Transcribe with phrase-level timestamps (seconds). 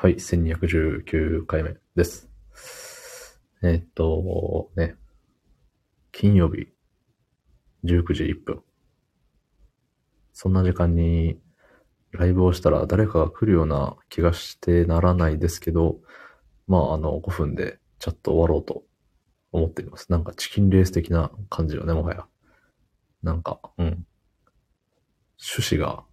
[0.00, 2.30] はい、1219回目です。
[3.64, 4.94] えーっと、ね、
[6.12, 6.68] 金曜日、
[7.82, 8.62] 19時1分。
[10.32, 11.40] そんな時間に
[12.12, 15.98] ライブをしたら誰かが来るような気がしてならないですけど、
[16.68, 18.84] まあ、あの、5分でチャット終わろうと
[19.50, 20.12] 思っています。
[20.12, 22.24] なんかチキンレース的な感じよね、もはや。
[23.24, 24.06] なんか、うん。
[25.54, 26.04] 趣旨が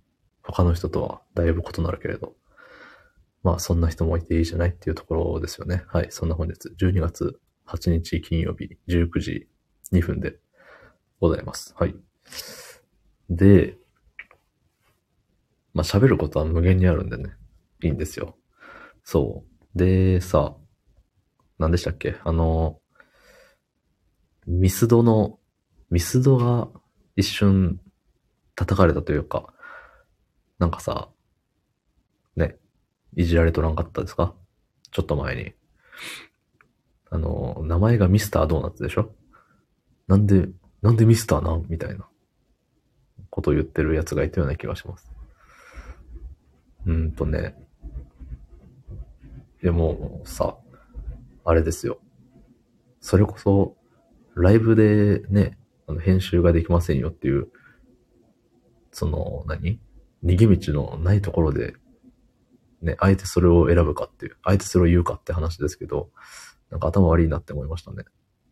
[0.42, 2.34] 他の人とはだいぶ異なるけれど。
[3.46, 5.84] まあ、そんな人もいていいじゃないっていうところですよね。
[5.88, 6.08] はい。
[6.10, 9.48] そんな本日、12月8日金曜日、19時
[9.94, 10.40] 2分で
[11.20, 11.76] ございます。
[11.78, 11.96] はい。
[13.30, 13.78] で、
[15.76, 17.36] まあ、喋ることは無限にあるんでね。
[17.84, 18.36] いいんですよ。
[19.04, 19.78] そう。
[19.78, 20.58] で、さ、
[21.60, 22.16] 何でしたっけ？
[22.24, 22.82] あの、
[24.48, 25.40] ミスドの、
[25.92, 26.70] ミスドが
[27.16, 27.80] 一瞬
[28.56, 29.54] 叩かれたというか、
[30.58, 31.10] なんかさ、
[32.36, 32.58] ね、
[33.16, 34.34] いじられとらんかったですか？
[34.92, 35.54] ちょっと前に。
[37.10, 39.14] あの、名前がミスタードーナツでしょ？
[40.08, 40.50] なんで、
[40.82, 41.66] なんでミスターなん？
[41.70, 42.08] みたいな
[43.30, 45.12] ことを言ってるやつがいたような気がします。
[46.86, 47.56] うんとね。
[49.62, 50.58] でもさ、
[51.44, 52.00] あれですよ。
[53.00, 53.76] それこそ、
[54.36, 57.48] ライブでね、あの編集ができませんよっていう、
[58.92, 59.80] その何、
[60.24, 61.76] 逃げ道のないところで、
[62.86, 66.10] ね、あえてそれを選ぶかっていう、あえてそれを言うかって話ですけど、
[66.70, 68.06] なんか頭悪いなって思いましたね。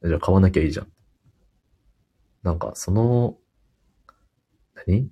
[0.03, 0.87] じゃあ買わなきゃいいじゃん。
[2.43, 3.37] なんかその、
[4.85, 5.03] 何？
[5.03, 5.09] い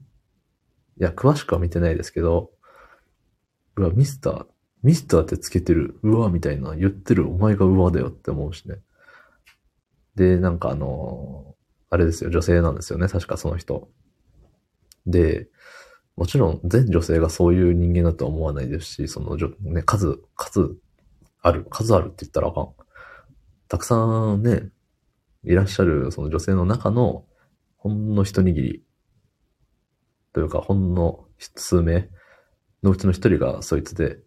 [0.97, 2.51] や、詳しくは見てないですけど、
[3.77, 4.45] うわ、ミスター、
[4.83, 8.79] ミスターってつけてる、うわ、みたいな言ってるお前がうわだよって思うしね。
[10.15, 11.55] で、なんかあの
[11.89, 13.89] あれですよ、女性なんですよね、確かその人。
[15.07, 15.47] で、
[16.15, 20.75] もちろん全女性がそういう人間だとは思わないですし、その、じょね、数、数
[21.41, 22.69] ある、数あるって言ったらあかん。
[23.67, 24.69] たくさんね、
[25.43, 27.25] いらっしゃるその女性の中の
[27.77, 28.83] ほんの一握り
[30.33, 31.25] というか、ほんの
[31.55, 32.09] 数名
[32.83, 34.19] のうちの一人がそいつで、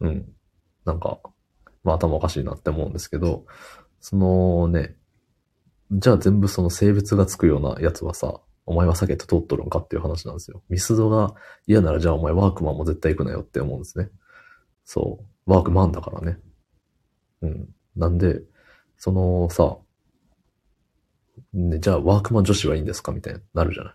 [0.00, 0.26] うん、
[0.84, 1.20] なんか、
[1.84, 3.46] まあ頭おかしいなって思うんですけど、
[4.00, 4.96] そのね、
[5.92, 10.62] じゃあ全部その性別がつくようなやつはさ、お前は避けて通っとるんかっていう話なんですよ。
[10.68, 11.34] ミスドが
[11.66, 14.10] 嫌ならじゃあお前ワークマンも絶対行くなよって思うんですね。
[14.84, 15.50] そう。
[15.50, 16.38] ワークマンだからね。
[17.40, 17.68] うん。
[17.96, 18.42] なんで、
[18.98, 19.78] そのさ、
[21.54, 23.94] ね、じゃあワークマン女子はいいんですかみたいになるじゃない。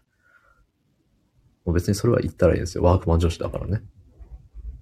[1.66, 2.84] もう別にそれは言ったらいいんですよ。
[2.84, 3.84] ワークマン女子だからね。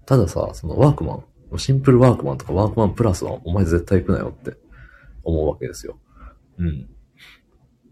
[0.06, 4.56] たださ、そのワークマン、シンプルワークマンとかワークマンプラスはお前絶対行くなよって
[5.24, 6.00] 思うわけですよ。
[6.57, 6.90] うん。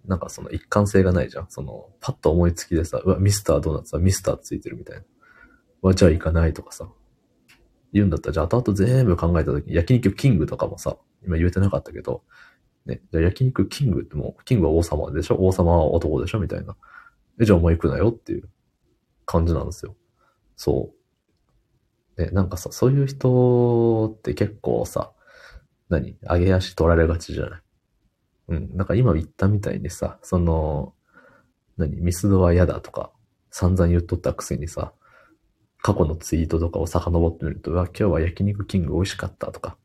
[0.09, 1.45] なんかその一貫性がないじゃん。
[1.49, 5.03] その、パッと思いつきでさ、うわ、ミスタードーナツはミスターついてるみたいな。
[5.83, 6.89] うわ、じゃあ行かないとかさ。
[7.93, 12.23] 言うんだったら、じゃあ後々全部考えたとき、焼肉キングとかもさ、今言えてなかったけど、
[12.85, 15.37] ね、じゃあ焼肉キングってもう、キングは王様でしょ？
[15.39, 16.39] 王様は男でしょ？
[16.39, 16.75] みたいな。
[17.39, 18.49] え、じゃあお前行くなよっていう
[19.25, 19.95] 感じなんですよ。
[20.55, 20.91] そ
[22.17, 22.21] う。
[22.21, 25.11] ね、なんかさ、そういう人って結構さ、
[25.87, 26.17] 何？
[26.21, 27.61] 上げ足取られがちじゃない？
[28.49, 28.75] うん。
[28.75, 30.93] なんか今言ったみたいにさ、その、
[31.77, 32.01] 何？
[32.01, 33.11] ミスドは嫌だとか、
[33.51, 34.91] 散々言っとったくせにさ、
[35.81, 39.77] 過去のツイートとかを遡ってみると、うわ、今日は焼肉キング美味しかったとか、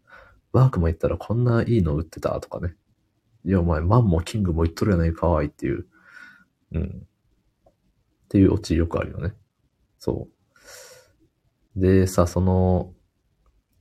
[0.52, 2.74] ワークも行ったらこんないいの売ってたとかね。
[3.44, 5.86] いや、お前、マンもキングも言っとるやないかわいっていう、
[6.72, 7.06] うん。
[7.64, 7.72] っ
[8.28, 9.34] ていうオチよくあるよね。
[9.98, 10.28] そ
[11.76, 11.80] う。
[11.80, 12.92] で、さ、その、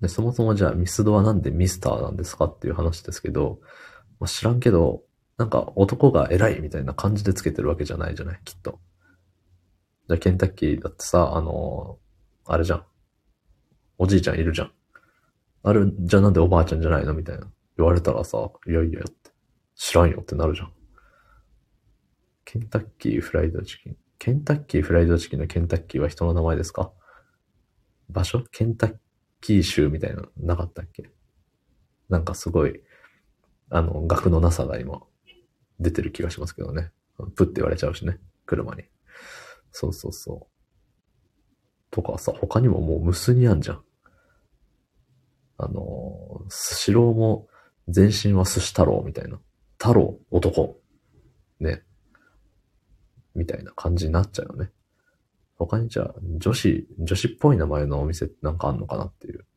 [0.07, 3.59] そもそもじゃあミスドはなんでミスターなんですかっていう話ですけど、
[4.23, 5.03] まあ、知らんけど、
[5.37, 8.79] なんか男が偉いみたいな感じでつけてるわけじゃないじゃない、きっと。
[10.07, 11.99] じゃケンタッキーだってさ、あの
[12.45, 12.85] あれじゃん。
[13.97, 14.71] おじいちゃんいるじゃん。
[15.63, 17.13] ある、じゃあなんでおばあちゃんじゃないの？
[17.13, 17.51] みたいな。
[17.77, 19.31] 言われたらさ、いやいやって。
[19.75, 20.71] 知らんよってなるじゃん。
[22.45, 23.97] ケンタッキーフライドチキン。
[24.19, 26.93] ケンタッキーフライドチキンのケンタッキーは人の名前ですか？
[28.09, 28.41] 場所？
[28.53, 28.95] ケンタッ
[29.41, 31.09] キー州みたいな、なかったっけ？
[32.07, 32.81] なんかすごい、
[33.73, 35.01] あの、額のなさが今、
[35.79, 36.91] 出てる気がしますけどね。
[37.35, 38.19] プって言われちゃうしね。
[38.45, 38.83] 車に。
[39.71, 40.53] そうそうそう。
[41.89, 43.83] とかさ、他にももう無数にあんじゃん。
[45.57, 47.47] あの、スシローも、
[47.87, 49.39] 全身は寿司太郎みたいな。
[49.79, 50.79] 太郎、男。
[51.59, 51.81] ね。
[53.33, 54.71] みたいな感じになっちゃうよね。
[55.57, 59.47] 他にじゃあ、女子、女子っぽい名前のお店ってなんかあんのかなっていう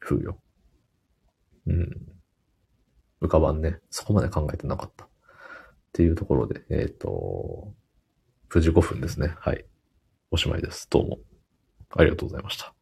[0.00, 0.40] 風よ。
[1.68, 2.13] うん。
[3.24, 3.78] 浮かばんね。
[3.90, 5.04] そこまで考えてなかった。
[5.04, 5.08] っ
[5.92, 7.72] ていうところで、えっ、と、
[8.50, 9.34] 9時5分ですね。
[9.38, 9.64] はい。
[10.30, 10.88] おしまいです。
[10.90, 11.18] どうも。
[11.96, 12.74] ありがとうございました。